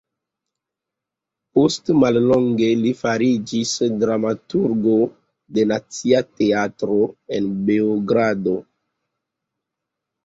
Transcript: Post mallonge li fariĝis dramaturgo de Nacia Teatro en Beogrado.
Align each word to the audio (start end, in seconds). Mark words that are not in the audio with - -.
Post 1.57 1.91
mallonge 2.03 2.69
li 2.85 2.93
fariĝis 3.03 3.75
dramaturgo 4.05 4.95
de 5.59 5.67
Nacia 5.73 6.25
Teatro 6.41 6.99
en 7.39 7.53
Beogrado. 7.69 8.59